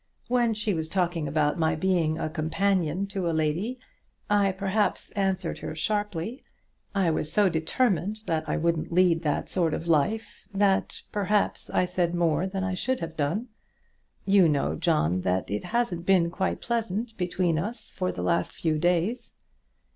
[0.29, 3.77] When she was talking about my being a companion to a lady,
[4.31, 6.43] I perhaps answered her sharply.
[6.95, 11.85] I was so determined that I wouldn't lead that sort of life, that, perhaps I
[11.85, 13.49] said more than I should have done.
[14.25, 18.79] You know, John, that it hasn't been quite pleasant between us for the last few
[18.79, 19.33] days."